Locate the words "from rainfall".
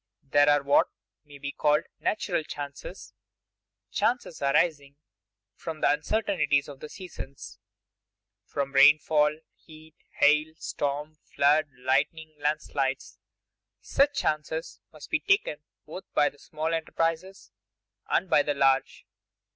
8.43-9.37